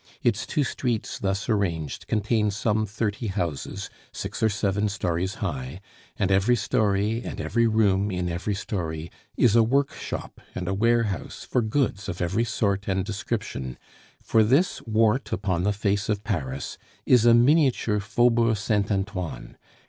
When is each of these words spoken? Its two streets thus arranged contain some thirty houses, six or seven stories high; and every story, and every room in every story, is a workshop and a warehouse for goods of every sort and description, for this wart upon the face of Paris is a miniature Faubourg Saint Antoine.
Its 0.23 0.47
two 0.47 0.63
streets 0.63 1.19
thus 1.19 1.47
arranged 1.47 2.07
contain 2.07 2.49
some 2.49 2.87
thirty 2.87 3.27
houses, 3.27 3.87
six 4.11 4.41
or 4.41 4.49
seven 4.49 4.89
stories 4.89 5.35
high; 5.45 5.79
and 6.17 6.31
every 6.31 6.55
story, 6.55 7.21
and 7.23 7.39
every 7.39 7.67
room 7.67 8.09
in 8.09 8.27
every 8.27 8.55
story, 8.55 9.11
is 9.37 9.55
a 9.55 9.61
workshop 9.61 10.41
and 10.55 10.67
a 10.67 10.73
warehouse 10.73 11.43
for 11.47 11.61
goods 11.61 12.09
of 12.09 12.19
every 12.19 12.43
sort 12.43 12.87
and 12.87 13.05
description, 13.05 13.77
for 14.23 14.43
this 14.43 14.81
wart 14.87 15.31
upon 15.31 15.61
the 15.61 15.71
face 15.71 16.09
of 16.09 16.23
Paris 16.23 16.79
is 17.05 17.27
a 17.27 17.35
miniature 17.35 17.99
Faubourg 17.99 18.57
Saint 18.57 18.91
Antoine. 18.91 19.55